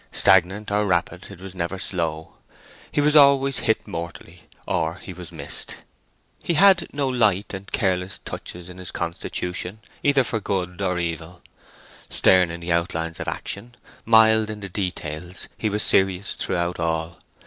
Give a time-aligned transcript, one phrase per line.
[0.11, 2.31] Stagnant or rapid, it was never slow.
[2.91, 5.75] He was always hit mortally, or he was missed.
[6.43, 10.99] He had no light and careless touches in his constitution, either for good or for
[10.99, 11.43] evil.
[12.09, 17.19] Stern in the outlines of action, mild in the details, he was serious throughout all.